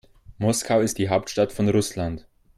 Moskau 0.39 0.79
ist 0.81 0.97
die 0.97 1.09
Hauptstadt 1.09 1.53
von 1.53 1.69
Russland. 1.69 2.25